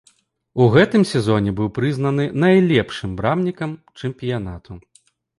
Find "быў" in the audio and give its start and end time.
1.59-1.67